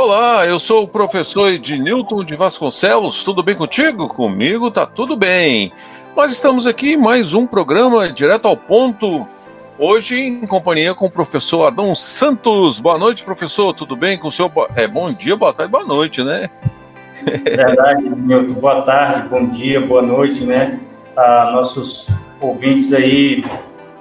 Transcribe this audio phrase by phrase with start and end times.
[0.00, 3.24] Olá, eu sou o professor Ednilton de Vasconcelos.
[3.24, 4.06] Tudo bem contigo?
[4.06, 5.72] Comigo tá tudo bem.
[6.14, 9.26] Nós estamos aqui em mais um programa direto ao ponto.
[9.76, 12.78] Hoje em companhia com o professor Adão Santos.
[12.78, 13.74] Boa noite, professor.
[13.74, 14.52] Tudo bem com o senhor?
[14.76, 16.48] É bom dia, boa tarde, boa noite, né?
[17.24, 18.54] Verdade, Milton.
[18.54, 20.78] Boa tarde, bom dia, boa noite, né?
[21.16, 22.06] Ah, nossos
[22.40, 23.44] ouvintes aí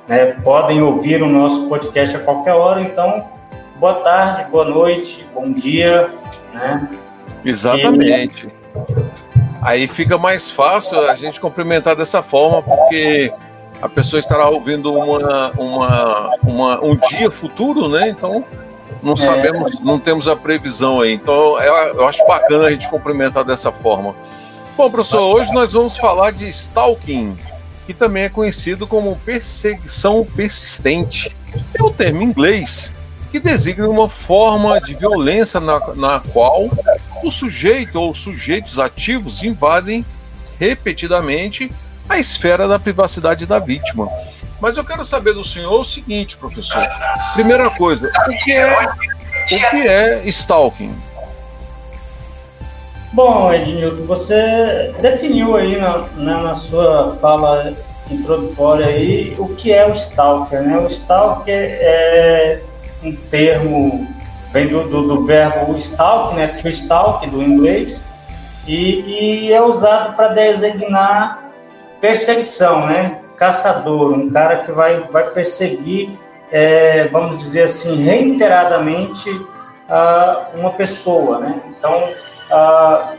[0.08, 3.36] né, podem ouvir o nosso podcast a qualquer hora, então
[3.80, 6.12] boa tarde, boa noite, bom dia,
[6.54, 6.90] né?
[7.46, 8.48] Exatamente.
[8.48, 9.28] E...
[9.62, 13.32] Aí fica mais fácil a gente cumprimentar dessa forma, porque
[13.82, 18.10] a pessoa estará ouvindo uma, uma, uma um dia futuro, né?
[18.10, 18.44] Então
[19.02, 19.18] não é.
[19.18, 19.84] sabemos, é.
[19.84, 21.14] não temos a previsão aí.
[21.14, 24.16] Então eu, eu acho bacana a gente cumprimentar dessa forma.
[24.76, 27.38] Bom, professor, hoje nós vamos falar de stalking,
[27.86, 31.36] que também é conhecido como perseguição persistente.
[31.74, 32.94] É um termo em inglês
[33.32, 36.70] que designa uma forma de violência na, na qual
[37.24, 40.06] o sujeito ou sujeitos ativos invadem
[40.60, 41.72] repetidamente
[42.08, 44.10] a esfera da privacidade da vítima.
[44.60, 46.82] Mas eu quero saber do senhor o seguinte, professor.
[47.34, 50.96] Primeira coisa, o que é, o que é stalking?
[53.14, 57.74] Bom, Ednilton, você definiu aí na, na, na, sua fala
[58.10, 60.78] introdutória aí o que é o stalker, né?
[60.78, 62.62] O stalker é
[63.04, 64.08] um termo,
[64.52, 68.06] vem do, do, do verbo stalk, né, to stalk, do inglês,
[68.68, 71.52] e, e é usado para designar
[72.02, 76.18] perseguição, né, caçador, um cara que vai, vai perseguir,
[76.52, 79.30] é, vamos dizer assim, reiteradamente
[80.56, 82.10] uma pessoa, né, então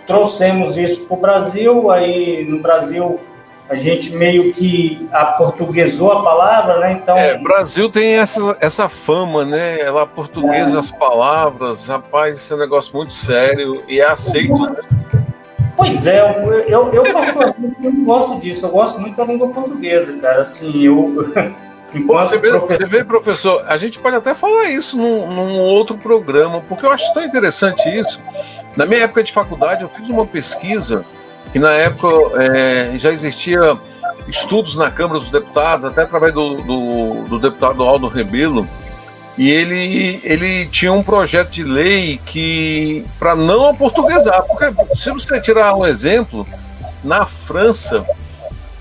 [0.07, 3.21] trouxemos isso para o Brasil, aí no Brasil
[3.69, 6.93] a gente meio que aportuguesou a palavra, né?
[6.93, 7.17] Então.
[7.17, 9.81] É, Brasil tem essa, essa fama, né?
[9.81, 10.79] Ela portuguesa é.
[10.79, 14.59] as palavras, rapaz, esse é um negócio muito sério e é aceito.
[14.59, 14.77] Né?
[15.77, 20.17] Pois é, eu, eu, eu particularmente não gosto disso, eu gosto muito da língua portuguesa,
[20.19, 20.41] cara.
[20.41, 21.33] Assim, eu.
[21.91, 22.77] Você vê, professor...
[22.77, 26.93] você vê, professor, a gente pode até falar isso num, num outro programa, porque eu
[26.93, 28.21] acho tão interessante isso.
[28.77, 31.03] Na minha época de faculdade, eu fiz uma pesquisa
[31.53, 32.09] que na época
[32.43, 33.77] é, já existia
[34.27, 38.69] estudos na Câmara dos Deputados, até através do, do, do deputado Aldo Rebelo,
[39.37, 44.67] e ele, ele tinha um projeto de lei que para não aportuguesar, porque
[44.97, 46.47] se você tirar um exemplo,
[47.05, 48.05] na França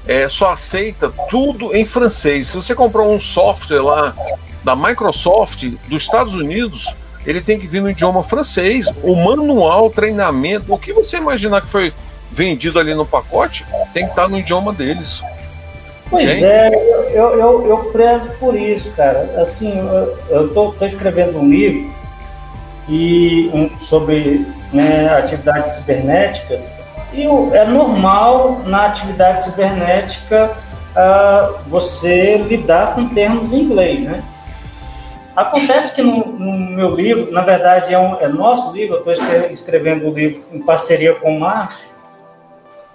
[0.07, 2.47] é, só aceita tudo em francês.
[2.47, 4.15] Se você comprar um software lá
[4.63, 6.95] da Microsoft dos Estados Unidos,
[7.25, 11.67] ele tem que vir no idioma francês, o manual, treinamento, o que você imaginar que
[11.67, 11.93] foi
[12.31, 15.21] vendido ali no pacote, tem que estar no idioma deles.
[16.09, 16.69] Pois é,
[17.13, 19.35] eu, eu, eu prezo por isso, cara.
[19.37, 19.73] Assim,
[20.29, 21.91] eu estou escrevendo um livro
[22.87, 26.71] e um, sobre né, atividades cibernéticas
[27.13, 27.23] e
[27.55, 30.51] é normal na atividade cibernética
[30.91, 34.23] uh, você lidar com termos em inglês, né?
[35.35, 39.27] Acontece que no, no, meu livro, na verdade é, um, é nosso livro, eu estou
[39.51, 41.91] escrevendo o livro em parceria com o Márcio,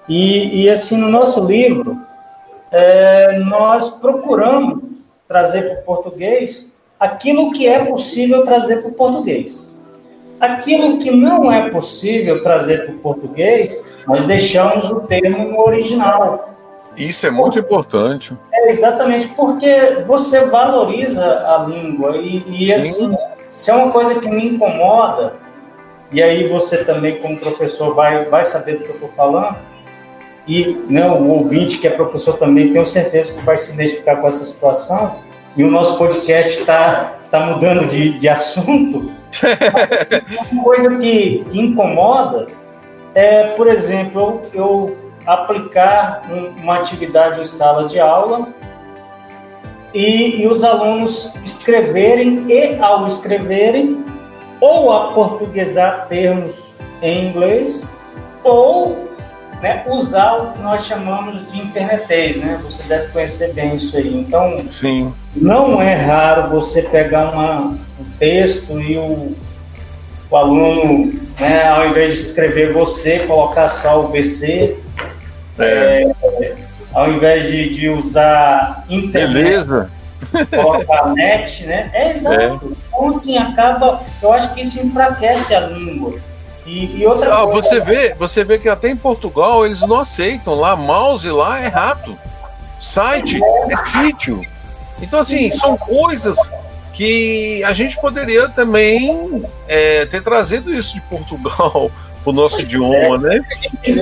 [0.09, 1.99] e, e assim, no nosso livro,
[2.71, 4.83] é, nós procuramos
[5.29, 9.73] trazer para o português aquilo que é possível trazer para o português.
[10.41, 16.51] Aquilo que não é possível trazer para o português, nós deixamos o termo no original.
[16.97, 18.37] Isso é muito importante.
[18.53, 23.17] É exatamente porque você valoriza a língua e, e assim,
[23.55, 25.35] se é uma coisa que me incomoda,
[26.11, 29.57] e aí você também, como professor, vai, vai saber do que eu estou falando,
[30.47, 34.27] e né, o ouvinte que é professor também, tenho certeza que vai se identificar com
[34.27, 35.17] essa situação.
[35.57, 39.13] E o nosso podcast está tá mudando de, de assunto.
[40.51, 42.47] Uma coisa que, que, incomoda
[43.15, 44.97] é, por exemplo, eu,
[45.27, 46.23] aplicar
[46.63, 48.49] uma atividade em sala de aula
[49.95, 54.05] e, e os alunos escreverem e, ao escreverem,
[54.61, 56.71] ou aportuguesar termos
[57.03, 57.95] em inglês,
[58.43, 59.12] ou
[59.63, 62.59] né, usar o que nós chamamos de internetês, né?
[62.65, 64.13] Você deve conhecer bem isso aí.
[64.13, 65.15] Então, Sim.
[65.37, 69.37] não é raro você pegar uma, um texto e o,
[70.29, 74.77] o aluno, né, ao invés de escrever você, colocar só o BC.
[75.59, 76.03] É.
[76.41, 76.57] É,
[76.93, 79.91] ao invés de, de usar internet, Beleza.
[80.51, 81.89] colocar net, né?
[81.93, 82.41] É exato.
[82.41, 82.77] É.
[82.89, 84.01] Então, assim, acaba.
[84.21, 86.15] Eu acho que isso enfraquece a língua.
[86.67, 87.69] E, e outra ah, coisa...
[87.69, 91.69] você vê, você vê que até em Portugal eles não aceitam lá, mouse lá é
[91.69, 92.17] rato,
[92.79, 94.41] site é sítio.
[95.01, 96.37] Então, assim, são coisas
[96.93, 101.91] que a gente poderia também é, ter trazido isso de Portugal
[102.25, 103.41] o nosso idioma, né?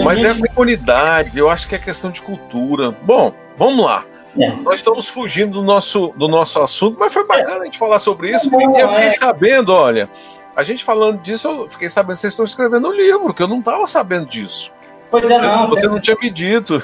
[0.04, 2.90] Mas é a comunidade, eu acho que é questão de cultura.
[3.02, 4.04] Bom, vamos lá.
[4.38, 4.50] É.
[4.56, 8.30] Nós estamos fugindo do nosso, do nosso assunto, mas foi bacana a gente falar sobre
[8.30, 8.50] isso.
[8.50, 9.10] Não, e eu fiquei é.
[9.10, 10.08] sabendo, olha,
[10.60, 13.48] a gente falando disso, eu fiquei sabendo que vocês estão escrevendo um livro, que eu
[13.48, 14.70] não estava sabendo disso.
[15.10, 15.70] Pois é, não.
[15.70, 16.82] Você não tinha me dito.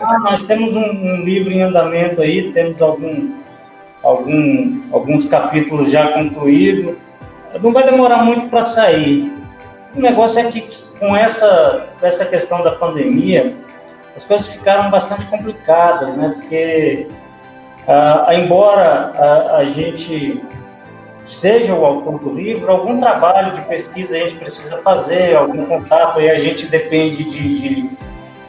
[0.00, 3.32] Ah, nós temos um, um, livro em andamento aí, temos algum,
[4.00, 6.96] algum, alguns capítulos já concluídos.
[7.60, 9.30] Não vai demorar muito para sair.
[9.96, 10.68] O negócio é que
[11.00, 13.56] com essa, essa questão da pandemia,
[14.14, 16.36] as coisas ficaram bastante complicadas, né?
[16.36, 17.08] Porque,
[17.88, 20.40] ah, embora a, a gente
[21.30, 26.20] seja o autor do livro, algum trabalho de pesquisa a gente precisa fazer, algum contato,
[26.20, 27.90] e a gente depende de,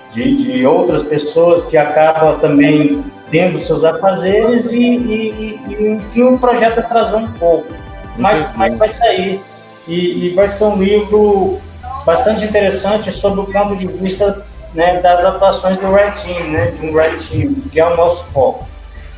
[0.10, 6.40] de, de, outras pessoas que acabam também tendo seus afazeres, e, e, e, enfim, o
[6.40, 7.72] projeto atrasou um pouco.
[8.18, 9.42] Mas, mas vai sair,
[9.88, 11.60] e, e vai ser um livro
[12.04, 14.44] bastante interessante sobre o ponto de vista
[14.74, 18.24] né, das atuações do Red Team, né, de um Red Team, que é o nosso
[18.34, 18.71] foco.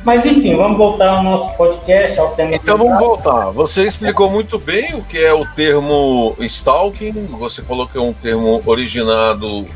[0.04, 2.54] Mas enfim, vamos voltar ao nosso podcast, ao tema.
[2.54, 3.50] Então vamos voltar.
[3.52, 7.12] Você explicou muito bem o que é o termo stalking.
[7.38, 9.66] Você falou que é um termo originado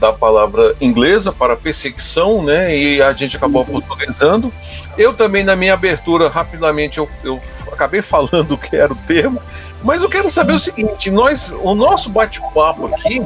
[0.00, 2.76] da palavra inglesa para perseguição, né?
[2.76, 4.52] E a gente acabou portuguesando.
[4.98, 9.40] Eu também, na minha abertura, rapidamente, eu, eu acabei falando o que era o termo.
[9.80, 13.24] Mas eu quero saber o seguinte: nós, o nosso bate-papo aqui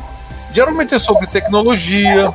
[0.56, 2.32] geralmente é sobre tecnologia,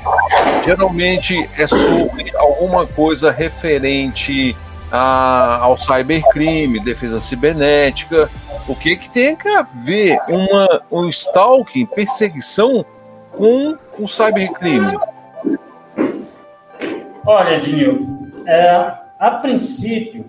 [0.63, 4.55] geralmente é sobre alguma coisa referente
[4.91, 8.29] a, ao cybercrime, defesa cibernética.
[8.67, 12.85] O que, que tem a ver uma, um stalking, perseguição
[13.31, 14.99] com o cybercrime?
[17.25, 20.25] Olha, Dinho, é, a princípio,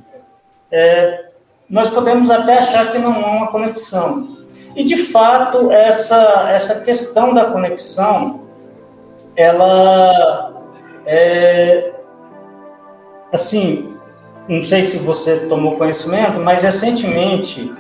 [0.71, 1.27] é,
[1.69, 4.42] nós podemos até achar que não há uma conexão.
[4.75, 8.41] E, de fato, essa, essa questão da conexão,
[9.37, 10.53] ela
[11.05, 11.93] é,
[13.33, 13.95] assim,
[14.49, 17.73] não sei se você tomou conhecimento, mas recentemente,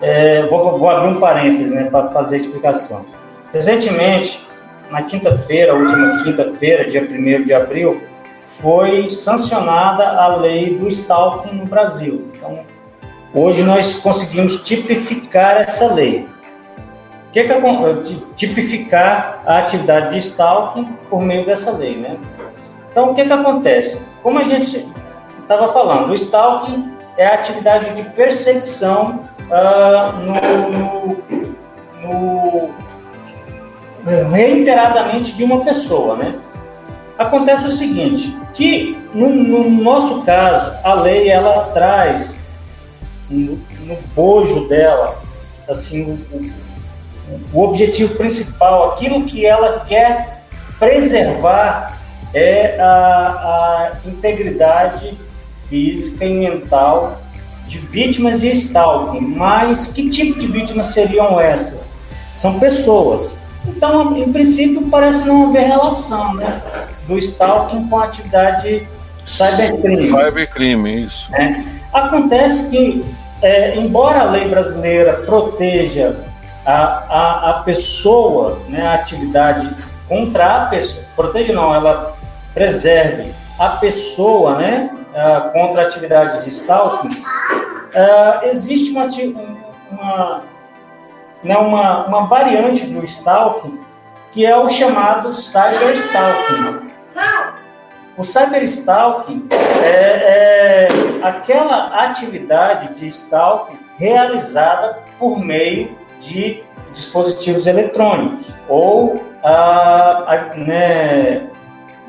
[0.00, 3.06] é, vou, vou, abrir um parênteses né, para fazer a explicação.
[3.52, 4.46] Recentemente,
[4.90, 8.02] na quinta-feira, última quinta-feira, dia 1 de abril,
[8.40, 12.28] foi sancionada a lei do stalking no Brasil.
[12.34, 12.64] Então,
[13.36, 16.24] Hoje nós conseguimos tipificar essa lei.
[17.34, 22.16] Que é que tipificar a atividade de stalking por meio dessa lei, né?
[22.92, 24.00] Então, o que é que acontece?
[24.22, 24.86] Como a gente
[25.42, 30.36] estava falando, o stalking é a atividade de perseguição uh, no,
[32.04, 32.70] no,
[34.04, 36.36] no, reiteradamente de uma pessoa, né?
[37.18, 42.40] Acontece o seguinte, que no, no nosso caso, a lei ela traz
[43.28, 43.58] no
[44.14, 45.20] bojo dela,
[45.68, 46.63] assim, o,
[47.52, 50.44] o objetivo principal, aquilo que ela quer
[50.78, 51.98] preservar
[52.32, 55.16] é a, a integridade
[55.68, 57.20] física e mental
[57.66, 59.20] de vítimas de stalking.
[59.20, 61.92] Mas que tipo de vítimas seriam essas?
[62.34, 63.38] São pessoas.
[63.66, 66.60] Então, em princípio, parece não haver relação né,
[67.06, 68.86] do stalking com a atividade
[69.26, 70.08] cybercrime.
[70.08, 71.34] Cybercrime, isso.
[71.34, 71.62] É.
[71.92, 73.04] Acontece que,
[73.40, 76.23] é, embora a lei brasileira proteja
[76.64, 79.70] a, a, a pessoa, né, a atividade
[80.08, 82.16] contra a pessoa, proteja não, ela
[82.52, 84.90] preserve a pessoa né,
[85.52, 89.06] contra a atividade de stalking, uh, existe uma,
[89.90, 90.42] uma,
[91.42, 93.80] né, uma, uma variante do stalking
[94.32, 96.90] que é o chamado cyberstalking.
[98.16, 100.88] O cyberstalking é, é
[101.22, 105.96] aquela atividade de stalking realizada por meio
[106.28, 106.62] de
[106.92, 111.48] dispositivos eletrônicos ou a, a, né,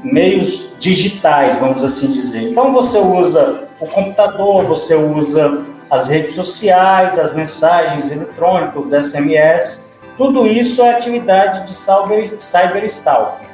[0.04, 2.52] meios digitais, vamos assim dizer.
[2.52, 9.86] Então você usa o computador, você usa as redes sociais, as mensagens eletrônicas, os SMS,
[10.18, 13.46] tudo isso é atividade de cyber, cyberstalking.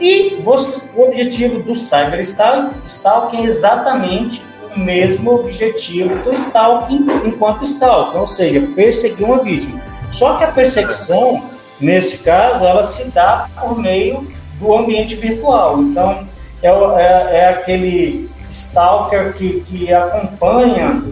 [0.00, 4.42] E você, o objetivo do cyberstalking é exatamente
[4.74, 9.91] o mesmo objetivo do stalking enquanto stalking, ou seja, perseguir uma vítima.
[10.12, 11.42] Só que a perseguição,
[11.80, 14.28] nesse caso, ela se dá por meio
[14.60, 15.80] do ambiente virtual.
[15.80, 16.28] Então,
[16.62, 21.02] é, é, é aquele stalker que, que acompanha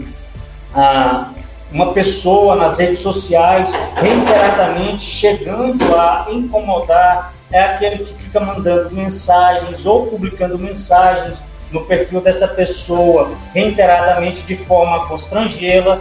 [0.73, 1.31] a,
[1.71, 9.85] uma pessoa nas redes sociais reiteradamente chegando a incomodar, é aquele que fica mandando mensagens
[9.85, 15.99] ou publicando mensagens no perfil dessa pessoa reiteradamente de forma constrangê-la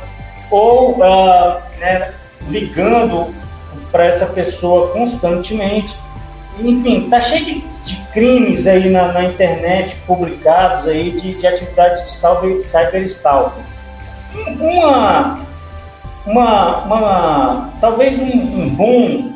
[0.50, 2.12] ou uh, né,
[2.48, 3.34] ligando
[3.90, 5.96] para essa pessoa constantemente.
[6.58, 12.04] Enfim, tá cheio de, de crimes aí na, na, internet publicados aí de, de atividade
[12.04, 13.62] de cyber, cyberstalking.
[14.60, 15.40] Uma,
[16.26, 19.30] uma, uma, talvez um, um bom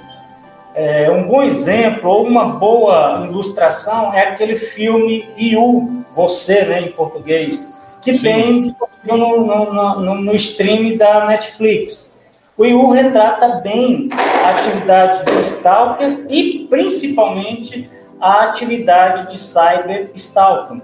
[0.75, 6.93] é, um bom exemplo ou uma boa ilustração é aquele filme You, Você, né, em
[6.93, 8.23] português, que Sim.
[8.23, 8.63] tem
[9.05, 12.14] no, no, no, no stream da Netflix.
[12.57, 20.81] O IU retrata bem a atividade de stalker e principalmente a atividade de cyber stalking.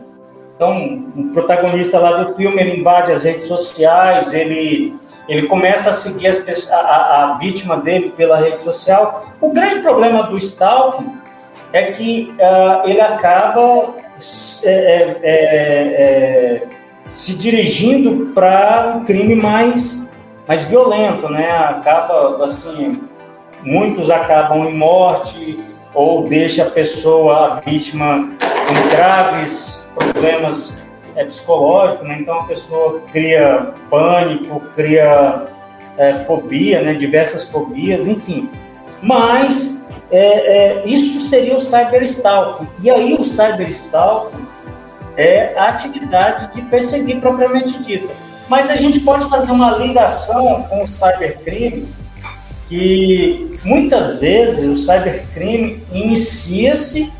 [0.57, 4.95] Então, o protagonista lá do filme, ele invade as redes sociais, ele,
[5.29, 6.29] ele começa a seguir
[6.73, 9.25] a, a, vítima dele pela rede social.
[9.41, 11.19] O grande problema do stalking
[11.73, 13.95] é que uh, ele acaba
[14.65, 15.33] é, é, é,
[16.03, 16.63] é
[17.07, 20.10] se dirigindo para um crime mais
[20.51, 21.49] mais violento, né?
[21.49, 23.01] Acaba assim,
[23.63, 25.61] muitos acabam em morte
[25.95, 28.29] ou deixa a pessoa, a vítima,
[28.67, 32.19] com graves problemas é, psicológicos, né?
[32.21, 35.47] Então a pessoa cria pânico, cria
[35.97, 36.95] é, fobia, né?
[36.95, 38.51] Diversas fobias, enfim.
[39.01, 42.67] Mas é, é, isso seria o cyberstalking.
[42.83, 44.45] E aí o cyberstalking
[45.17, 50.83] é a atividade de perseguir propriamente dita mas a gente pode fazer uma ligação com
[50.83, 51.87] o cybercrime,
[52.69, 57.13] que muitas vezes o cybercrime inicia-se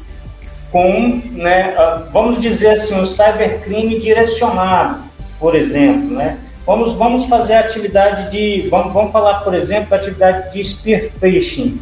[0.73, 1.73] com, né,
[2.13, 5.05] vamos dizer assim, o cybercrime direcionado,
[5.39, 6.37] por exemplo, né?
[6.67, 11.03] Vamos, vamos fazer a atividade de, vamos, vamos falar, por exemplo, da atividade de spear
[11.21, 11.81] phishing,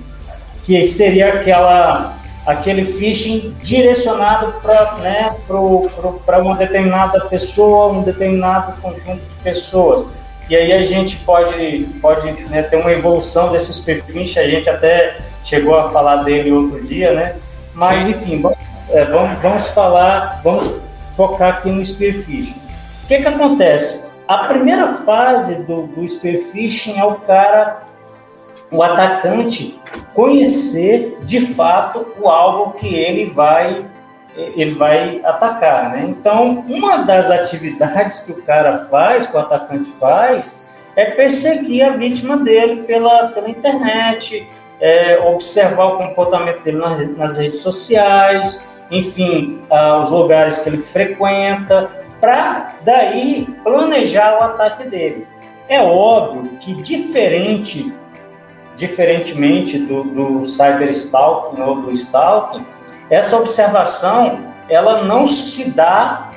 [0.63, 2.18] que seria aquela
[2.49, 5.37] aquele phishing direcionado para né,
[6.41, 10.07] uma determinada pessoa, um determinado conjunto de pessoas.
[10.49, 15.19] E aí a gente pode, pode né, ter uma evolução desses phishing, a gente até
[15.45, 17.37] chegou a falar dele outro dia, né?
[17.75, 20.81] Mas, enfim, vamos, é, vamos, vamos falar, vamos
[21.15, 22.59] focar aqui no spear phishing.
[23.05, 24.07] O que, que acontece?
[24.27, 27.83] A primeira fase do, do spear phishing é o cara
[28.71, 29.81] o atacante
[30.15, 33.85] conhecer de fato o alvo que ele vai
[34.37, 36.07] ele vai atacar, né?
[36.09, 40.63] Então, uma das atividades que o cara faz, que o atacante faz,
[40.95, 44.49] é perseguir a vítima dele pela, pela internet,
[44.81, 50.79] é, observar o comportamento dele nas, nas redes sociais, enfim, ah, os lugares que ele
[50.79, 55.27] frequenta, para daí planejar o ataque dele.
[55.69, 57.93] É óbvio que diferente
[58.79, 62.65] diferentemente do, do cyberstalking ou do stalking,
[63.11, 66.31] essa observação ela não se dá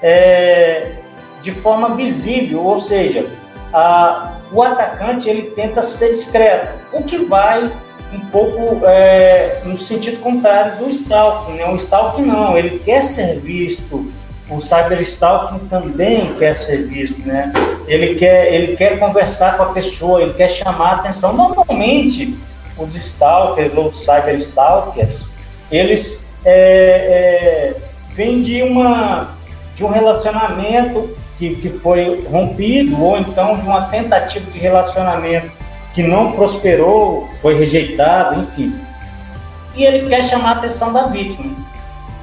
[0.00, 0.94] é,
[1.40, 3.30] de forma visível, ou seja,
[3.72, 7.70] a, o atacante ele tenta ser discreto, o que vai
[8.12, 11.54] um pouco é, no sentido contrário do stalking.
[11.54, 11.66] Né?
[11.68, 14.12] O stalking não, ele quer ser visto
[14.48, 17.52] o cyberstalking também quer ser visto, né?
[17.86, 21.32] Ele quer, ele quer conversar com a pessoa, ele quer chamar a atenção.
[21.32, 22.36] Normalmente,
[22.76, 25.24] os stalkers ou cyberstalkers,
[25.70, 27.74] eles é, é,
[28.14, 29.30] vêm de, uma,
[29.74, 35.50] de um relacionamento que, que foi rompido, ou então de uma tentativa de relacionamento
[35.94, 38.74] que não prosperou, foi rejeitado, enfim.
[39.74, 41.71] E ele quer chamar a atenção da vítima.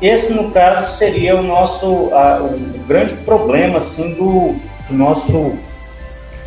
[0.02, 4.56] Esse, no caso, seria o nosso a, o grande problema assim, do,
[4.88, 5.58] do nosso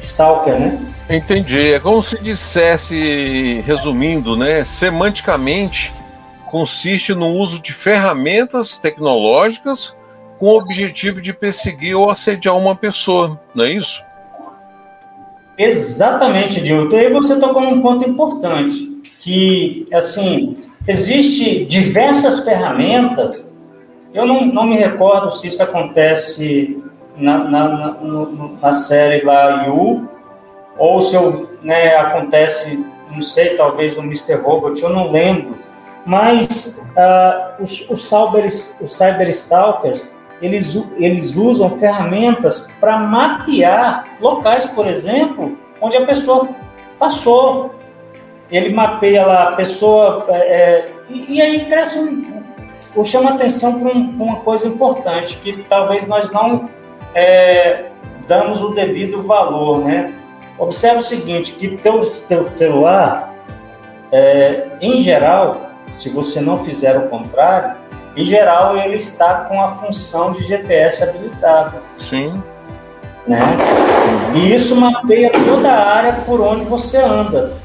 [0.00, 0.78] stalker, né?
[1.08, 1.74] Entendi.
[1.74, 5.92] É como se dissesse, resumindo, né, semanticamente,
[6.46, 9.96] consiste no uso de ferramentas tecnológicas
[10.38, 14.02] com o objetivo de perseguir ou assediar uma pessoa, não é isso?
[15.56, 16.96] Exatamente, Dilton.
[16.96, 20.54] E aí você tocou num ponto importante, que, assim,
[20.86, 23.48] Existem diversas ferramentas
[24.12, 26.82] Eu não, não me recordo se isso acontece
[27.16, 27.96] na, na, na,
[28.60, 30.08] na série lá You,
[30.78, 34.34] ou se eu, né, acontece, não sei, talvez no Mr.
[34.34, 35.56] Robot, eu não lembro.
[36.04, 40.06] Mas uh, os, os, cyber, os cyberstalkers,
[40.40, 46.48] eles, eles usam ferramentas para mapear locais, por exemplo, onde a pessoa
[46.98, 47.74] passou.
[48.52, 52.44] Ele mapeia lá a pessoa, é, é e, e, aí cresce um,
[52.94, 56.68] ou chama atenção para um, uma coisa importante, que talvez nós não
[57.14, 57.86] é,
[58.28, 60.12] damos o devido valor, né?
[60.58, 63.34] Observe o seguinte, que teu, teu celular,
[64.12, 67.76] é, em geral, se você não fizer o contrário,
[68.14, 71.82] em geral ele está com a função de GPS habilitada.
[71.98, 72.42] Sim.
[73.26, 73.40] Né?
[74.34, 77.61] E isso mapeia toda a área por onde você anda.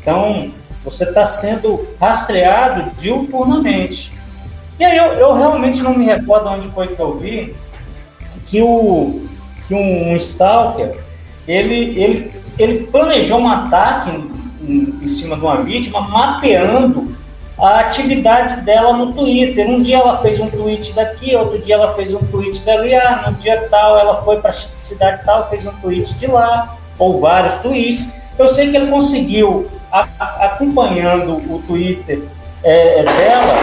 [0.00, 0.50] Então,
[0.84, 4.12] você está sendo rastreado diuturnamente.
[4.78, 7.54] E aí eu, eu, realmente não me recordo onde foi que eu vi
[8.46, 9.22] que, o,
[9.68, 10.96] que um, um stalker
[11.46, 14.10] ele, ele, ele planejou um ataque
[14.62, 17.14] em, em, cima de uma vítima, mapeando
[17.58, 19.68] a atividade dela no Twitter.
[19.68, 23.24] Um dia ela fez um tweet daqui, outro dia ela fez um tweet dali, ah,
[23.26, 27.20] no dia tal ela foi para a cidade tal, fez um tweet de lá, ou
[27.20, 28.08] vários tweets.
[28.38, 32.22] Eu sei que ele conseguiu, a, a, acompanhando o Twitter
[32.62, 33.54] é, é dela,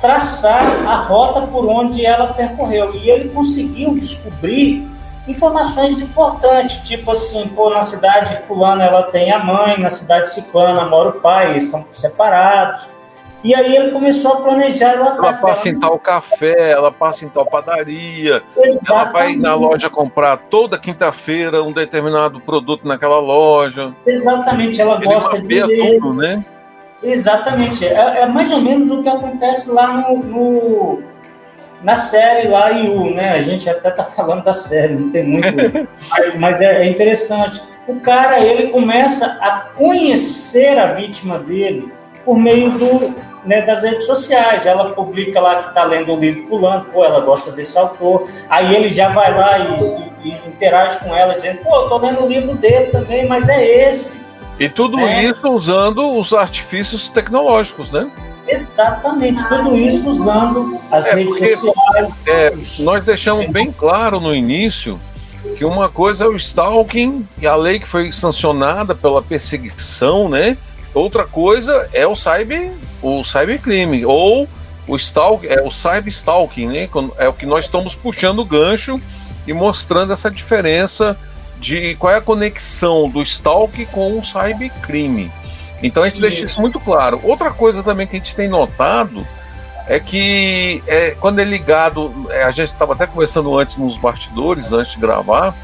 [0.00, 2.94] traçar a rota por onde ela percorreu.
[2.94, 4.86] E ele conseguiu descobrir
[5.26, 10.84] informações importantes, tipo assim, pô, na cidade fulana ela tem a mãe, na cidade ciclana
[10.86, 12.88] mora o pai, eles são separados.
[13.44, 17.28] E aí ele começou a planejar ela Ela passa em tal café, ela passa em
[17.28, 18.90] tal padaria, Exatamente.
[18.90, 23.94] ela vai na loja comprar toda quinta-feira um determinado produto naquela loja.
[24.06, 26.00] Exatamente, ela ele gosta de ler.
[26.00, 26.44] tudo, né?
[27.02, 31.02] Exatamente, é, é, mais ou menos o que acontece lá no, no
[31.82, 33.32] na série lá o né?
[33.32, 35.46] A gente até tá falando da série, não tem muito,
[36.10, 37.62] mas, mas é, é interessante.
[37.86, 41.92] O cara ele começa a conhecer a vítima dele
[42.26, 44.66] por meio do, né, das redes sociais.
[44.66, 48.28] Ela publica lá que está lendo o livro fulano, pô, ela gosta desse autor.
[48.50, 52.24] Aí ele já vai lá e, e, e interage com ela, dizendo, pô, estou lendo
[52.24, 54.20] o livro dele também, mas é esse.
[54.58, 55.24] E tudo é.
[55.24, 58.10] isso usando os artifícios tecnológicos, né?
[58.48, 62.20] Exatamente, tudo isso usando as é redes porque, sociais.
[62.26, 63.52] É, nós deixamos Sim.
[63.52, 65.00] bem claro no início
[65.56, 70.56] que uma coisa é o stalking e a lei que foi sancionada pela perseguição, né?
[70.96, 74.48] Outra coisa é o cyber, o cybercrime ou
[74.88, 76.88] o stalk, é o cyberstalking, né?
[77.18, 78.98] É o que nós estamos puxando o gancho
[79.46, 81.14] e mostrando essa diferença
[81.60, 85.30] de qual é a conexão do stalk com o cybercrime.
[85.82, 87.20] Então a gente deixa isso muito claro.
[87.22, 89.26] Outra coisa também que a gente tem notado
[89.86, 94.72] é que é, quando é ligado, é, a gente estava até conversando antes nos bastidores,
[94.72, 95.54] antes de gravar,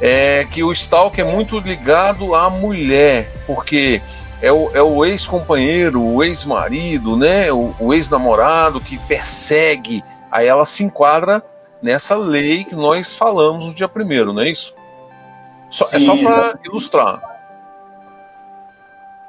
[0.00, 4.00] é que o stalk é muito ligado à mulher, porque
[4.42, 7.52] é o, é o ex-companheiro, o ex-marido, né?
[7.52, 10.02] O, o ex-namorado que persegue.
[10.30, 11.40] Aí ela se enquadra
[11.80, 14.74] nessa lei que nós falamos no dia primeiro, não é isso?
[15.70, 17.22] Só, Sim, é só para ilustrar.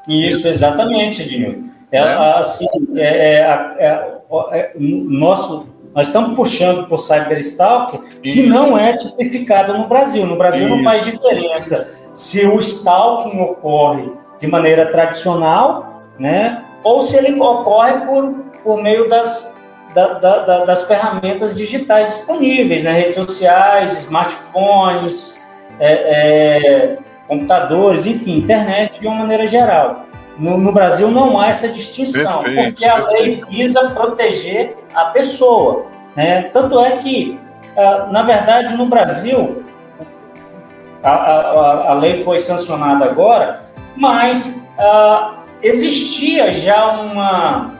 [0.08, 1.72] Isso, exatamente, Edinho.
[1.92, 2.40] É, é.
[2.40, 9.88] Assim, é, é, é, nosso, nós estamos puxando por cyberstalker que não é tipificado no
[9.88, 10.26] Brasil.
[10.26, 10.76] No Brasil Isso.
[10.76, 14.12] não faz diferença se o stalking ocorre
[14.44, 16.62] de maneira tradicional, né?
[16.84, 19.56] Ou se ele ocorre por, por meio das,
[19.96, 22.92] da, da, das ferramentas digitais disponíveis, né?
[22.92, 25.40] redes sociais, smartphones,
[25.80, 30.08] é, é, computadores, enfim, internet de uma maneira geral.
[30.38, 35.86] No, no, Brasil não há essa distinção, perfeito, porque a lei visa proteger a pessoa.
[36.18, 36.50] Né?
[36.52, 37.40] Tanto é que,
[37.78, 39.64] ah, na verdade, no Brasil,
[41.02, 47.74] a, a, a lei foi sancionada agora, mas uh, existia já uma.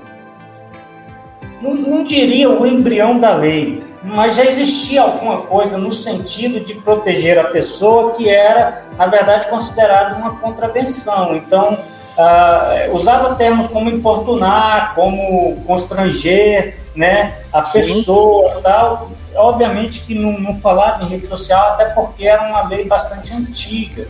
[1.62, 6.76] Não, não diria o embrião da lei, mas já existia alguma coisa no sentido de
[6.76, 11.36] proteger a pessoa que era, na verdade, considerada uma contravenção.
[11.36, 11.78] Então,
[12.18, 17.80] uh, usava termos como importunar, como constranger né, a Sim.
[17.80, 19.12] pessoa tal.
[19.36, 24.08] Obviamente que não, não falava em rede social, até porque era uma lei bastante antiga.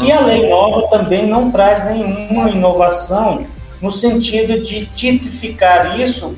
[0.00, 3.44] E a lei nova também não traz nenhuma inovação
[3.80, 6.36] no sentido de tipificar isso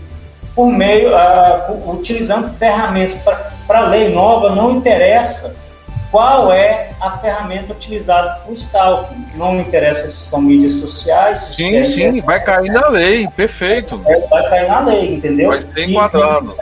[0.54, 3.16] por meio, uh, utilizando ferramentas.
[3.66, 5.54] Para a lei nova, não interessa
[6.10, 9.24] qual é a ferramenta utilizada para o stalking.
[9.34, 11.38] Não interessa se são mídias sociais.
[11.56, 14.00] sim, é, sim, vai cair na lei, perfeito.
[14.06, 15.48] É, vai cair na lei, entendeu?
[15.48, 16.54] Vai ser enquadrado.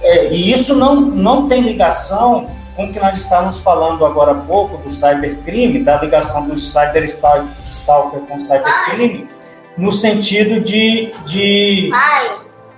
[0.00, 4.34] é, e isso não, não tem ligação com o que nós estávamos falando agora há
[4.34, 9.28] pouco do cybercrime, da ligação do cyberstalker com cybercrime,
[9.76, 11.90] no sentido de, de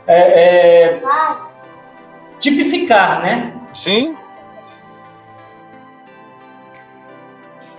[0.06, 1.02] é, é,
[2.38, 3.52] tipificar, né?
[3.72, 4.16] Sim.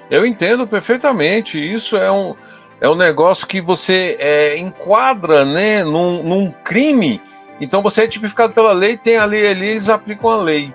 [0.10, 1.58] Eu entendo perfeitamente.
[1.58, 2.36] Isso é um,
[2.80, 7.22] é um negócio que você é, enquadra né, num, num, crime.
[7.60, 10.74] Então você é tipificado pela lei, tem a lei ali, eles aplicam a lei.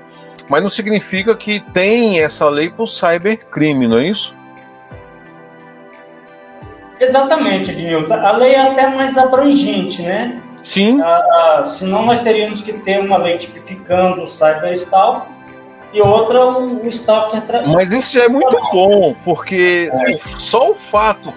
[0.49, 4.35] Mas não significa que tem essa lei para o cybercrime, não é isso?
[7.01, 8.15] Exatamente, Ednilton.
[8.15, 10.41] A lei é até mais abrangente, né?
[10.65, 11.01] Sim.
[11.03, 15.29] Ah, senão nós teríamos que ter uma lei tipificando o cyberstalk
[15.93, 17.43] e outra o, stalker.
[17.69, 20.19] Mas isso já é muito bom, porque é.
[20.39, 21.33] só o fato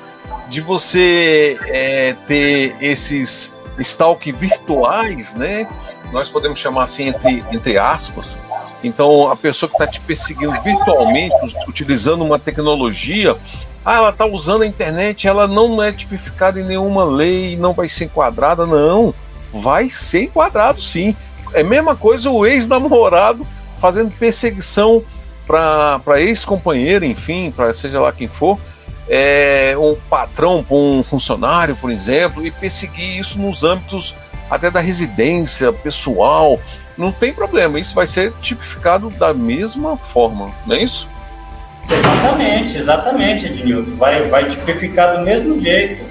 [0.49, 5.67] de você é, ter esses stalk virtuais, né?
[6.11, 8.37] Nós podemos chamar assim entre, entre aspas.
[8.83, 11.35] Então, a pessoa que está te perseguindo virtualmente,
[11.67, 13.37] utilizando uma tecnologia,
[13.85, 17.89] ah, ela está usando a internet, ela não é tipificada em nenhuma lei, não vai
[17.89, 19.13] ser enquadrada, não.
[19.53, 21.15] Vai ser enquadrado sim.
[21.53, 23.45] É a mesma coisa o ex-namorado
[23.79, 25.03] fazendo perseguição
[25.45, 28.57] para ex-companheiro, enfim, para seja lá quem for,
[29.09, 34.15] é, um patrão um funcionário, por exemplo, e perseguir isso nos âmbitos
[34.49, 36.59] até da residência pessoal.
[37.01, 41.09] Não tem problema, isso vai ser tipificado da mesma forma, não é isso?
[41.89, 43.95] Exatamente, exatamente, Ednilton.
[43.95, 46.05] Vai, vai tipificar do mesmo jeito.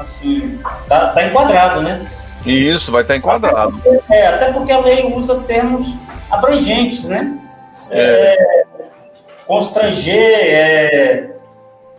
[0.00, 2.04] Assim, tá, tá enquadrado, né?
[2.44, 3.80] Isso, vai estar tá enquadrado.
[4.10, 5.96] É, até porque a lei usa termos
[6.28, 7.38] abrangentes, né?
[7.92, 8.02] É.
[8.02, 8.64] É,
[9.46, 11.30] constranger, é,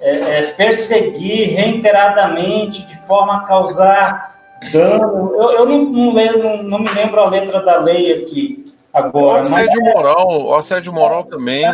[0.01, 4.32] é, é, perseguir reiteradamente de forma a causar
[4.71, 5.33] dano.
[5.35, 9.39] Eu, eu não, não, não, não, me lembro a letra da lei aqui agora.
[9.39, 11.65] O assédio mas, moral, o assédio moral também.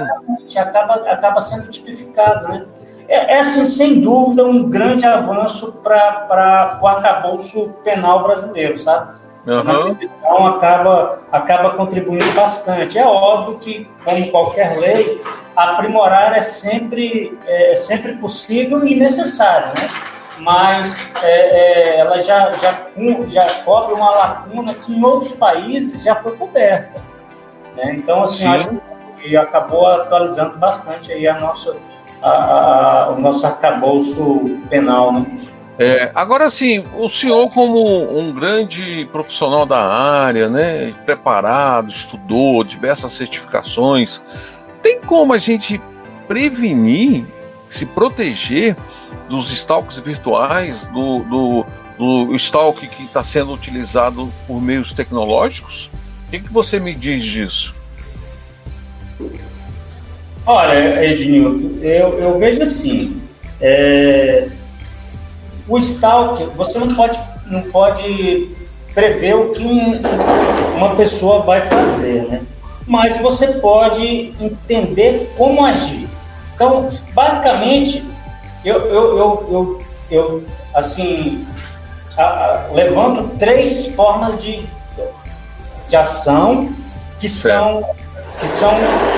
[0.57, 2.65] Acaba, acaba sendo tipificado, né?
[3.07, 9.17] É, é, assim, sem dúvida, um grande avanço para o arcabouço penal brasileiro, sabe?
[9.47, 9.97] Uhum.
[9.99, 12.99] Então acaba, acaba contribuindo bastante.
[12.99, 15.19] É óbvio que, como qualquer lei,
[15.55, 19.89] aprimorar é sempre, é, é sempre possível e necessário, né?
[20.39, 22.89] Mas é, é, ela já, já,
[23.27, 27.01] já cobre uma lacuna que em outros países já foi coberta.
[27.75, 27.95] Né?
[27.95, 28.47] Então, assim, Sim.
[28.47, 28.69] acho
[29.17, 31.75] que acabou atualizando bastante aí a nossa,
[32.21, 35.13] a, a, o nosso arcabouço penal.
[35.13, 35.25] Né?
[35.77, 43.13] É, agora sim, o senhor como um grande profissional da área, né, preparado, estudou diversas
[43.13, 44.21] certificações,
[44.81, 45.81] tem como a gente
[46.27, 47.25] prevenir,
[47.69, 48.75] se proteger
[49.27, 51.65] dos stalks virtuais, do, do,
[51.97, 55.89] do stalk que está sendo utilizado por meios tecnológicos?
[56.27, 57.75] O que, que você me diz disso?
[60.45, 63.21] Olha, Ednilton, eu, eu vejo assim,
[63.61, 64.47] é,
[65.67, 68.49] o stalker, você não pode, não pode
[68.93, 69.99] prever o que um,
[70.75, 72.41] uma pessoa vai fazer, né?
[72.87, 76.07] Mas você pode entender como agir.
[76.55, 78.03] Então, basicamente,
[78.63, 80.43] eu, eu, eu, eu, eu
[80.73, 81.45] assim,
[82.17, 84.65] a, a, levanto três formas de,
[85.87, 86.69] de ação
[87.19, 87.83] que são,
[88.39, 88.73] que são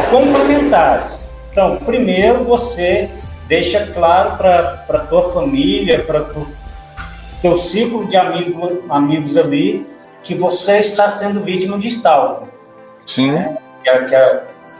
[0.09, 1.25] complementares.
[1.51, 3.09] Então, primeiro, você
[3.47, 6.47] deixa claro para a tua família, para o
[7.41, 9.85] teu ciclo de amigo, amigos ali,
[10.23, 12.47] que você está sendo vítima de stalking.
[13.05, 13.31] Sim.
[13.31, 13.57] Né?
[13.83, 14.17] Que,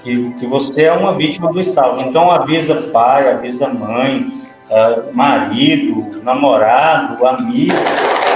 [0.03, 2.07] que, que, você é uma vítima do stalking.
[2.07, 4.27] Então avisa pai, avisa mãe,
[4.71, 7.75] uh, marido, namorado, amigo.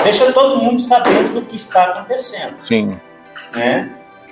[0.04, 2.56] Deixa todo mundo sabendo do que está acontecendo.
[2.64, 3.00] Sim.
[3.56, 3.90] Né?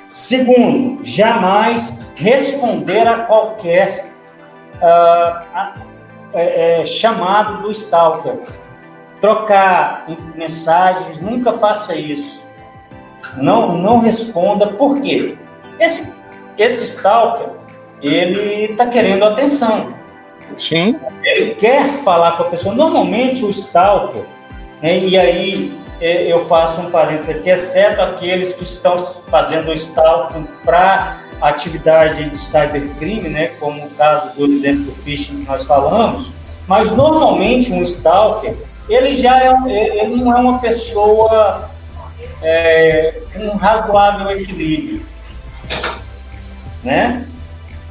[0.10, 4.10] Segundo, jamais responder a qualquer
[4.76, 5.84] uh,
[6.34, 8.38] é, é, chamado do stalker.
[9.22, 12.44] Trocar mensagens, nunca faça isso.
[13.38, 14.68] Não, não responda.
[14.68, 15.38] Por quê?
[15.80, 16.16] Esse,
[16.58, 17.48] esse stalker,
[18.02, 20.03] ele está querendo atenção.
[20.58, 21.00] Sim.
[21.24, 22.74] Ele quer falar com a pessoa.
[22.74, 24.24] Normalmente o stalker,
[24.82, 29.74] né, e aí é, eu faço um parênteses aqui, exceto aqueles que estão fazendo o
[29.74, 35.64] stalking para atividade de cybercrime, né, como o caso do exemplo do phishing que nós
[35.66, 36.32] falamos,
[36.68, 38.56] mas normalmente um stalker,
[38.88, 41.70] ele já é, ele não é uma pessoa
[42.42, 45.06] é, com um razoável equilíbrio,
[46.84, 47.26] né?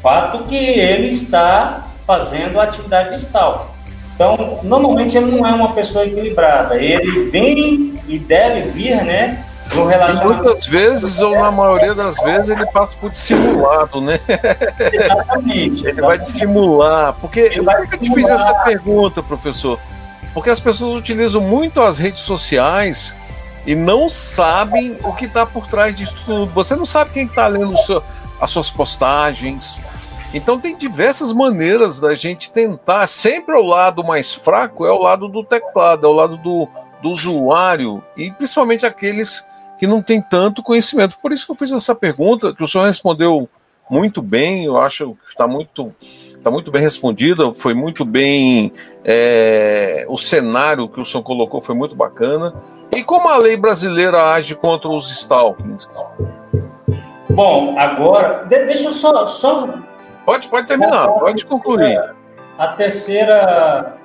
[0.02, 3.66] Fato que ele está fazendo a atividade de stalker.
[4.14, 6.76] Então, normalmente ele não é uma pessoa equilibrada.
[6.76, 9.42] Ele vem e deve vir, né,
[9.74, 10.44] No relacionamento...
[10.44, 14.20] muitas vezes, ou na maioria das vezes, ele passa por dissimulado, né?
[14.92, 15.86] Exatamente.
[15.86, 17.14] ele vai dissimular.
[17.14, 19.78] Porque eu que eu te fiz essa pergunta, professor?
[20.34, 23.14] Porque as pessoas utilizam muito as redes sociais
[23.66, 26.52] e não sabem o que está por trás disso tudo.
[26.52, 28.02] Você não sabe quem está lendo seu,
[28.38, 29.80] as suas postagens.
[30.34, 33.06] Então tem diversas maneiras da gente tentar.
[33.06, 36.68] Sempre o lado mais fraco é o lado do teclado, é o lado do,
[37.02, 39.44] do usuário e principalmente aqueles
[39.78, 41.16] que não têm tanto conhecimento.
[41.20, 43.48] Por isso que eu fiz essa pergunta, que o senhor respondeu
[43.90, 44.64] muito bem.
[44.64, 45.94] Eu acho que está muito
[46.42, 48.72] está muito bem respondida, foi muito bem.
[49.04, 52.54] É, o cenário que o senhor colocou foi muito bacana.
[52.90, 55.88] E como a lei brasileira age contra os stalkings?
[57.30, 59.68] Bom, agora, de, deixa eu só, só.
[60.24, 62.14] Pode, pode terminar, pode concluir.
[62.58, 63.96] A terceira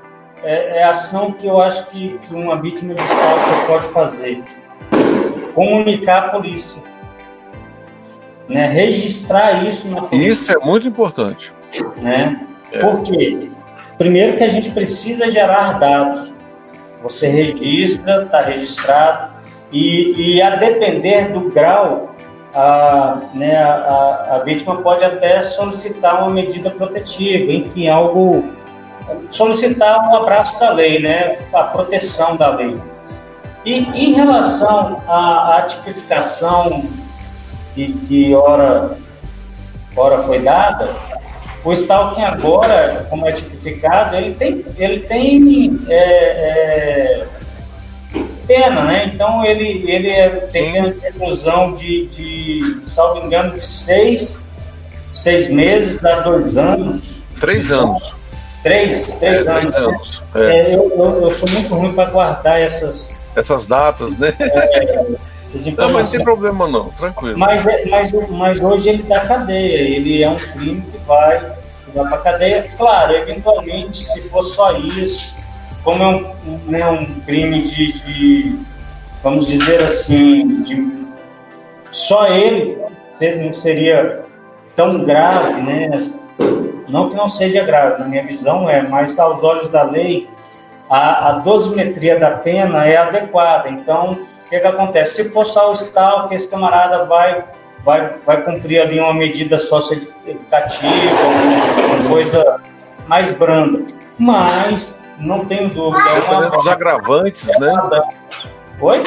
[0.44, 4.44] é, é, a ação que eu acho que, que uma vítima de stalking pode fazer:
[5.54, 6.82] comunicar à polícia.
[8.48, 10.32] Né, registrar isso na polícia.
[10.32, 11.54] Isso é muito importante.
[11.98, 12.48] Né?
[12.72, 12.80] É.
[12.80, 13.52] Por quê?
[13.98, 16.34] Primeiro que a gente precisa gerar dados.
[17.04, 19.34] Você registra, está registrado,
[19.72, 22.16] e, e, a depender do grau,
[22.58, 28.52] a, né, a, a, vítima pode até solicitar uma medida protetiva, enfim, algo.
[29.30, 32.76] solicitar um abraço da lei, né, a proteção da lei.
[33.64, 36.84] E em relação à, à tipificação
[37.76, 38.98] que, que ora,
[39.96, 40.96] ora foi dada,
[41.64, 47.28] o stalking agora, como é tipificado, ele tem, ele tem é, é,
[48.48, 49.12] pena, né?
[49.14, 54.42] Então ele, ele é, tem a reclusão de, de, salvo engano, de seis,
[55.12, 57.22] seis meses a dois anos.
[57.40, 58.16] Três anos.
[58.64, 59.74] Três, três é, anos.
[59.74, 60.24] Três anos.
[60.36, 60.40] É.
[60.40, 60.76] é.
[60.76, 63.18] eu, eu, eu, sou muito ruim para guardar essas...
[63.36, 64.34] Essas datas, né?
[64.40, 65.06] É,
[65.78, 67.38] não, mas não tem problema não, tranquilo.
[67.38, 71.40] Mas, mas, mas hoje ele dá cadeia, ele é um crime que vai
[71.94, 72.70] vai para cadeia.
[72.78, 75.36] Claro, eventualmente, se for só isso,
[75.88, 78.60] como é um, né, um crime de, de,
[79.24, 81.08] vamos dizer assim, de
[81.90, 82.78] só ele
[83.42, 84.26] não seria
[84.76, 85.98] tão grave, né?
[86.90, 90.28] Não que não seja grave, na minha visão é, mas aos olhos da lei,
[90.90, 93.70] a, a dosimetria da pena é adequada.
[93.70, 94.12] Então,
[94.46, 95.24] o que, que acontece?
[95.24, 97.46] Se for só o que esse camarada vai
[97.86, 100.92] vai, vai cumprir ali uma medida socioeducativa,
[102.02, 102.60] uma coisa
[103.08, 103.86] mais branda.
[104.20, 106.10] Mas, não tenho dúvida.
[106.10, 108.02] É Dependendo dos agravantes, né?
[108.80, 109.04] Oi?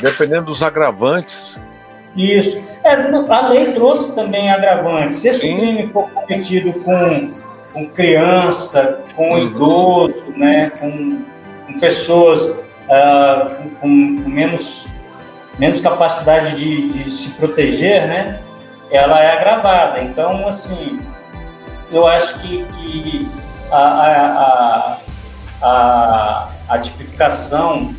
[0.00, 1.60] Dependendo dos agravantes.
[2.16, 2.62] Isso.
[2.84, 5.18] É, a lei trouxe também agravantes.
[5.18, 5.56] Se esse Sim.
[5.56, 7.34] crime for cometido com,
[7.72, 9.38] com criança, com uhum.
[9.38, 11.22] idoso, né, com,
[11.66, 12.44] com pessoas
[12.88, 14.88] uh, com, com menos
[15.58, 18.40] menos capacidade de, de se proteger, né?
[18.90, 20.02] Ela é agravada.
[20.02, 21.00] Então, assim,
[21.90, 23.28] eu acho que, que
[23.70, 24.96] a, a, a,
[25.62, 27.94] a, tipificação,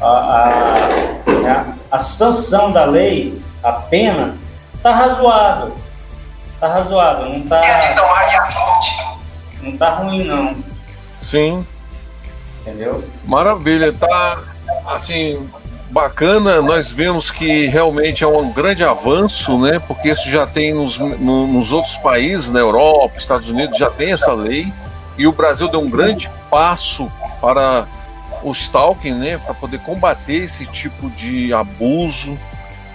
[0.00, 4.36] a, a, né, a sanção da lei, a pena,
[4.74, 5.76] está razoável.
[6.54, 7.60] Está razoável, não está.
[9.62, 10.56] Não está ruim, não.
[11.20, 11.66] Sim.
[12.60, 13.04] Entendeu?
[13.24, 14.38] Maravilha, tá
[14.86, 15.48] assim,
[15.90, 19.78] bacana, nós vemos que realmente é um grande avanço, né?
[19.78, 24.12] Porque isso já tem nos, no, nos outros países, na Europa, Estados Unidos, já tem
[24.12, 24.72] essa lei.
[25.16, 27.86] E o Brasil deu um grande passo para
[28.42, 29.38] o stalking, né?
[29.38, 32.38] Para poder combater esse tipo de abuso,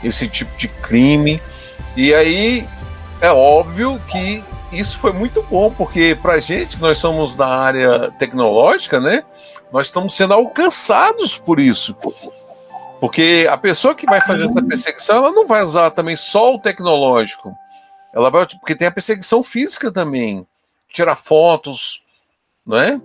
[0.03, 1.41] esse tipo de crime.
[1.95, 2.67] E aí
[3.21, 8.99] é óbvio que isso foi muito bom, porque para gente, nós somos da área tecnológica,
[8.99, 9.23] né?
[9.71, 11.95] Nós estamos sendo alcançados por isso.
[12.99, 16.59] Porque a pessoa que vai fazer essa perseguição, ela não vai usar também só o
[16.59, 17.53] tecnológico.
[18.13, 20.45] Ela vai, porque tem a perseguição física também,
[20.91, 22.03] tirar fotos,
[22.77, 22.99] é?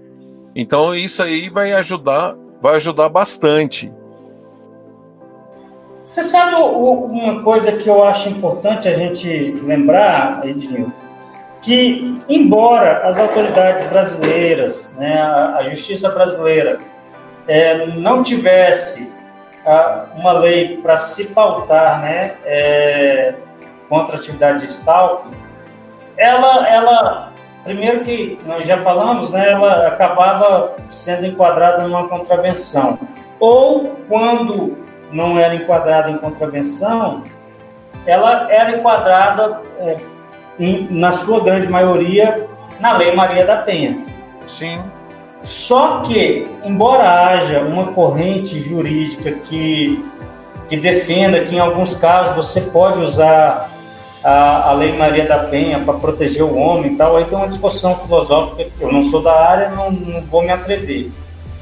[0.55, 3.93] Então isso aí vai ajudar, vai ajudar bastante.
[6.05, 10.93] Você sabe uma coisa que eu acho importante a gente lembrar, Edinho?
[11.63, 16.79] Que, embora as autoridades brasileiras, né, a, a justiça brasileira,
[17.49, 19.11] é, não tivesse
[20.15, 23.35] uma lei para se pautar né, é,
[23.89, 25.35] contra a atividade de stalking,
[26.17, 27.24] ela, ela,
[27.65, 32.99] primeiro que nós já falamos, né, ela acabava sendo enquadrada numa contravenção.
[33.41, 34.79] Ou, quando
[35.11, 37.23] não era enquadrada em contravenção,
[38.07, 39.97] ela era enquadrada, é,
[40.59, 42.47] em, na sua grande maioria,
[42.79, 44.05] na Lei Maria da Penha.
[44.47, 44.81] Sim.
[45.41, 50.03] Só que, embora haja uma corrente jurídica que
[50.69, 53.71] que defenda que em alguns casos você pode usar
[54.25, 57.17] a, a Lei Maria da Penha para proteger o homem e tal.
[57.17, 61.11] Aí tem uma discussão filosófica, eu não sou da área, não, não vou me atrever.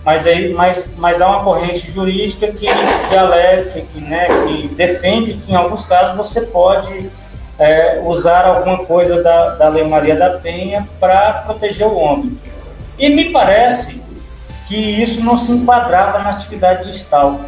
[0.04, 5.34] Mas, aí, mas, mas há uma corrente jurídica que, que alega, que, né, que defende
[5.34, 7.10] que em alguns casos você pode
[7.58, 12.36] é, usar alguma coisa da, da Lei Maria da Penha para proteger o homem.
[12.98, 14.02] E me parece
[14.66, 17.44] que isso não se enquadrava na atividade de stalking.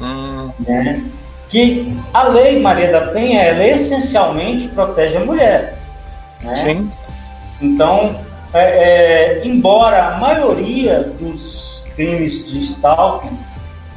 [0.00, 0.50] Hum.
[0.60, 1.04] Né?
[1.50, 5.76] Que a Lei Maria da Penha, ela essencialmente protege a mulher.
[6.42, 6.56] Né?
[6.56, 6.92] Sim.
[7.60, 8.16] Então,
[8.54, 13.36] é, é, embora a maioria dos crimes de stalking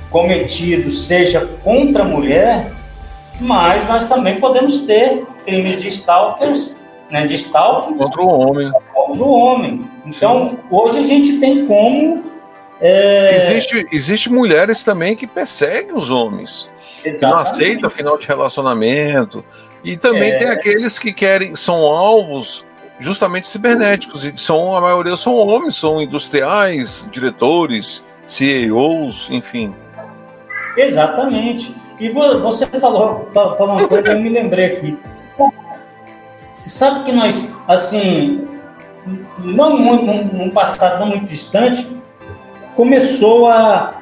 [0.10, 2.72] cometidos seja contra a mulher,
[3.40, 6.72] mas nós também podemos ter crimes de stalkers,
[7.10, 8.72] né, de stalking contra o homem.
[8.94, 9.86] Contra o homem.
[10.06, 10.58] Então, Sim.
[10.70, 12.24] hoje a gente tem como
[12.86, 13.36] é...
[13.36, 16.70] Existe, existe mulheres também que perseguem os homens.
[17.04, 17.22] Exatamente.
[17.22, 19.44] Não aceitam final de relacionamento.
[19.84, 20.38] E também é...
[20.38, 22.66] tem aqueles que querem, são alvos
[23.00, 24.24] justamente cibernéticos.
[24.24, 29.76] E são, a maioria são homens, são industriais, diretores, CEOs, enfim.
[30.78, 31.76] Exatamente.
[32.00, 34.98] E você falou, falou uma coisa, eu me lembrei aqui.
[36.54, 38.48] Você sabe que nós, assim,
[39.40, 41.88] não muito, num passado não muito distante,
[42.76, 43.94] começou a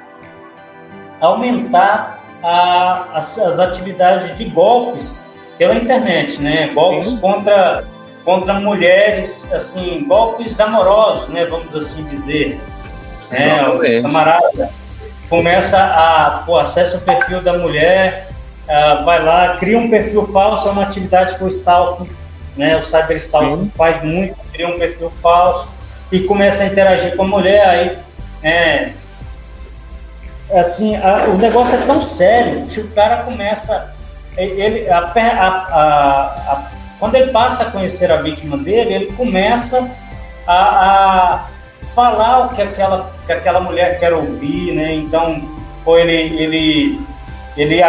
[1.20, 5.28] aumentar a, as, as, atividades de golpes
[5.58, 6.68] pela internet, né?
[6.74, 7.18] Golpes Sim.
[7.18, 7.84] contra
[8.24, 11.46] contra mulheres, assim, golpes amorosos, né?
[11.46, 12.60] Vamos assim dizer.
[13.30, 13.68] Né?
[13.68, 14.70] O camarada
[15.30, 18.28] começa a pô, acessa o perfil da mulher,
[18.66, 22.10] uh, vai lá, cria um perfil falso, é uma atividade que o stalking,
[22.58, 22.78] né?
[22.78, 25.70] O cyber stalking faz muito, cria um perfil falso
[26.12, 27.98] e começa a interagir com a mulher, aí
[28.44, 28.92] é,
[30.60, 33.94] assim, a, o negócio é tão sério que o cara começa,
[34.38, 39.90] ele, a, a, quando ele passa a conhecer a vítima dele, ele começa
[40.48, 41.46] a,
[41.96, 44.94] falar o que aquela, que aquela mulher quer ouvir, né?
[44.96, 45.42] Então,
[45.86, 47.02] ou ele, ele,
[47.58, 47.82] ele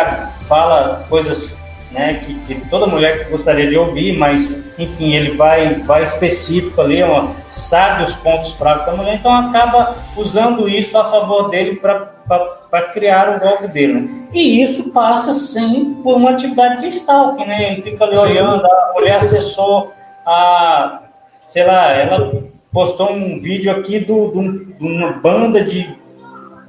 [0.46, 1.59] fala coisas
[1.90, 7.03] né, que, que, toda mulher gostaria de ouvir, mas enfim, ele vai, vai específico ali,
[7.03, 12.83] ó, sabe os pontos fracos da mulher, então acaba usando isso a favor dele para
[12.92, 13.92] criar o golpe dele.
[13.92, 14.29] Né?
[14.33, 17.73] E isso passa sim por uma atividade de stalking, né?
[17.73, 18.23] Ele fica ali sim.
[18.23, 19.92] olhando, a mulher acessou
[20.27, 21.03] a,
[21.47, 22.42] sei lá, ela
[22.73, 25.95] postou um vídeo aqui do, do, de uma banda de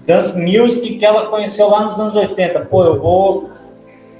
[0.06, 2.60] dance music que ela conheceu lá nos anos 80.
[2.62, 3.50] Pô, eu vou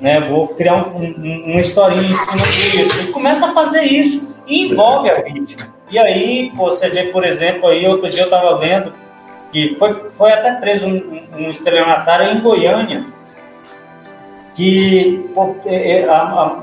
[0.04, 0.20] né?
[0.20, 3.04] Vou criar um, um, uma historinha em cima disso.
[3.04, 5.74] E começa a fazer isso e envolve a vítima.
[5.90, 8.92] E aí você vê, por exemplo, aí outro dia eu estava lendo
[9.52, 13.06] que foi, foi até preso um, um estelionatário em Goiânia
[14.56, 15.30] que
[15.66, 16.62] é, é, a, a,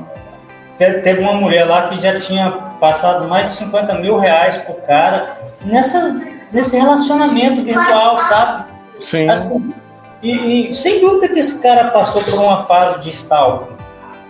[0.76, 5.38] teve uma mulher lá que já tinha passado mais de 50 mil reais pro cara
[5.64, 6.20] nessa,
[6.52, 8.64] nesse relacionamento virtual, sabe?
[9.00, 9.28] Sim.
[9.28, 9.74] Assim,
[10.22, 13.74] e, e, sem dúvida que esse cara passou por uma fase de stalking.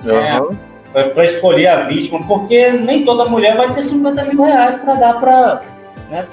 [0.04, 0.50] Uhum.
[0.50, 0.60] Né,
[0.92, 5.20] para escolher a vítima, porque nem toda mulher vai ter 50 mil reais para dar
[5.20, 5.60] para
[6.10, 6.26] né,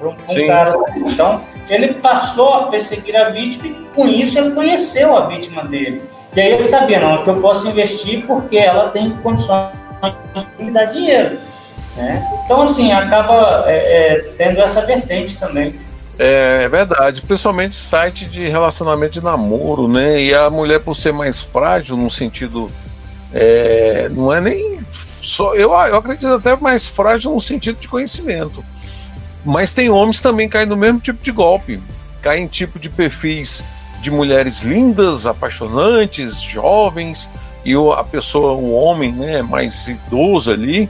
[0.00, 0.74] um, um cara.
[0.96, 6.02] Então, ele passou a perseguir a vítima e com isso ele conheceu a vítima dele.
[6.34, 9.70] E aí ele sabia, não, é que eu posso investir porque ela tem condições
[10.58, 11.38] de me dar dinheiro.
[11.96, 12.24] Né?
[12.44, 15.74] Então, assim, acaba é, é, tendo essa vertente também.
[16.22, 20.20] É, é, verdade, principalmente site de relacionamento de namoro, né?
[20.20, 22.70] E a mulher, por ser mais frágil, no sentido.
[23.32, 24.80] É, não é nem.
[24.90, 28.62] Só, eu, eu acredito até mais frágil no sentido de conhecimento.
[29.46, 31.80] Mas tem homens também caem no mesmo tipo de golpe.
[32.20, 33.64] Caem em tipo de perfis
[34.02, 37.30] de mulheres lindas, apaixonantes, jovens,
[37.64, 40.88] e a pessoa, o homem, né, mais idoso ali,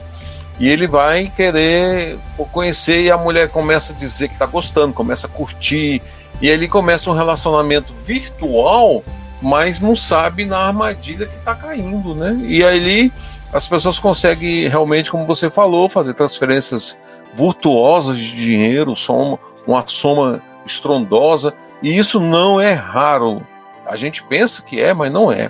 [0.61, 2.19] e ele vai querer
[2.51, 5.99] conhecer e a mulher começa a dizer que está gostando, começa a curtir.
[6.39, 9.03] E ele começa um relacionamento virtual,
[9.41, 12.39] mas não sabe na armadilha que está caindo, né?
[12.43, 13.11] E aí
[13.51, 16.95] as pessoas conseguem realmente, como você falou, fazer transferências
[17.33, 23.41] virtuosas de dinheiro, soma, uma soma estrondosa, e isso não é raro.
[23.83, 25.49] A gente pensa que é, mas não é.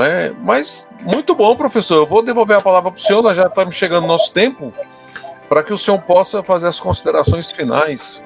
[0.00, 0.32] É?
[0.42, 1.96] Mas muito bom, professor.
[1.96, 4.72] Eu vou devolver a palavra para o senhor, nós já estamos chegando no nosso tempo,
[5.48, 8.22] para que o senhor possa fazer as considerações finais.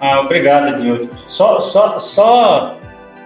[0.00, 1.10] Ah, obrigado, Edildo.
[1.26, 2.78] Só, só, só,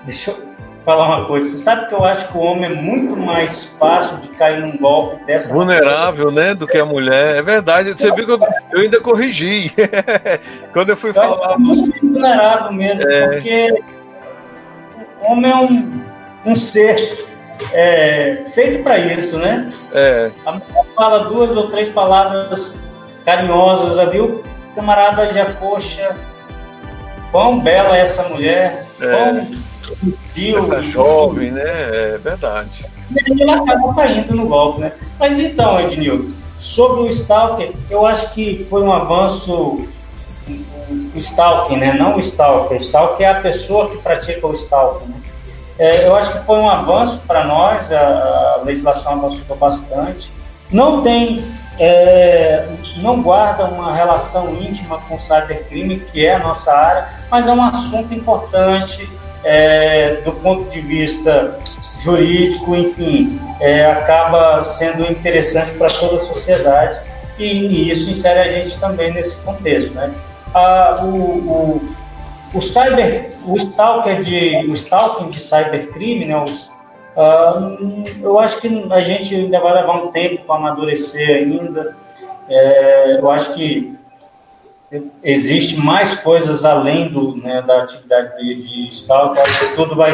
[0.05, 0.51] deixa eu
[0.85, 1.49] falar uma coisa.
[1.49, 4.77] Você sabe que eu acho que o homem é muito mais fácil de cair num
[4.77, 5.53] golpe dessa.
[5.53, 6.55] Vulnerável, né?
[6.55, 7.37] Do que a mulher.
[7.37, 7.93] É verdade.
[7.93, 8.39] Você viu que eu,
[8.73, 9.73] eu ainda corrigi.
[10.73, 11.55] Quando eu fui eu falar.
[11.55, 11.57] É
[12.01, 13.29] vulnerável mesmo, é...
[13.29, 13.83] porque
[15.23, 16.01] o homem é um,
[16.45, 17.27] um ser
[17.73, 19.73] é, feito para isso, né?
[19.93, 20.31] É.
[20.47, 22.79] A mulher fala duas ou três palavras
[23.25, 24.43] carinhosas ali, o
[24.75, 26.17] camarada já, poxa,
[27.31, 29.11] quão bela é essa mulher, é.
[29.11, 29.47] quão
[30.59, 31.63] essa jovem, né?
[31.65, 32.87] É verdade.
[33.11, 34.93] E ele acaba caindo no golpe, né?
[35.19, 39.87] Mas então, Ednilton, sobre o Stalker, eu acho que foi um avanço
[41.15, 41.93] o stalking, né?
[41.93, 42.77] Não o stalker.
[42.79, 45.07] Stalker é a pessoa que pratica o stalking.
[45.07, 45.20] Né?
[45.81, 50.31] É, eu acho que foi um avanço para nós, a, a, legislação avançou bastante.
[50.71, 51.43] Não tem,
[51.79, 52.69] é,
[52.99, 57.53] não guarda uma relação íntima com o cybercrime, que é a nossa área, mas é
[57.53, 59.09] um assunto importante
[59.43, 61.59] é, do ponto de vista
[62.03, 67.01] jurídico, enfim, é, acaba sendo interessante para toda a sociedade
[67.39, 70.13] e, e, isso insere a gente também nesse contexto, né?
[70.55, 71.95] Ah, o, o,
[72.53, 76.43] o cyber, o stalker de, o stalking de cybercrime, né?
[76.43, 76.71] Os,
[77.17, 77.77] ah,
[78.23, 81.97] eu acho que a gente ainda vai levar um tempo para amadurecer ainda.
[82.49, 83.95] É, eu acho que
[85.23, 89.41] existe mais coisas além do, né, da atividade de, de stalking.
[89.41, 90.13] Acho que tudo vai,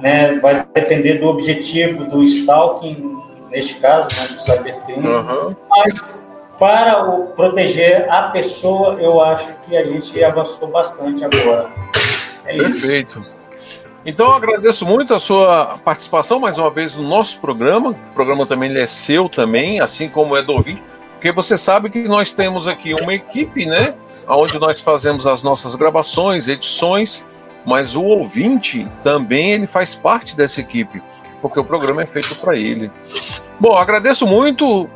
[0.00, 3.18] né, vai depender do objetivo do stalking,
[3.50, 5.08] neste caso, né, do cybercrime.
[5.08, 5.56] Uhum.
[5.68, 6.22] Mas
[6.58, 11.68] para o, proteger a pessoa, eu acho que a gente avançou bastante agora.
[12.44, 13.20] É Perfeito.
[13.20, 13.38] Isso.
[14.04, 17.90] Então, eu agradeço muito a sua participação mais uma vez no nosso programa.
[17.90, 20.82] O programa também é seu também, assim como é do ouvinte
[21.18, 23.92] porque você sabe que nós temos aqui uma equipe, né?
[24.28, 27.26] Onde nós fazemos as nossas gravações, edições,
[27.66, 31.02] mas o ouvinte também ele faz parte dessa equipe,
[31.42, 32.88] porque o programa é feito para ele.
[33.58, 34.88] Bom, agradeço muito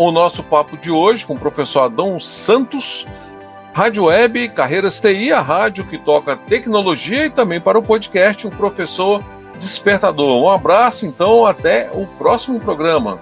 [0.00, 3.06] o nosso papo de hoje com o professor Adão Santos,
[3.74, 8.50] Rádio Web, Carreiras TI, a rádio que toca tecnologia e também para o podcast, o
[8.50, 9.22] professor
[9.58, 10.42] Despertador.
[10.42, 13.18] Um abraço, então, até o próximo programa.